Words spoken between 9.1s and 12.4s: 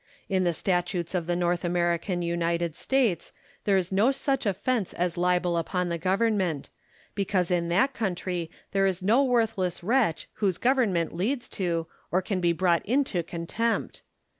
worthless wretch whose government leads to, or can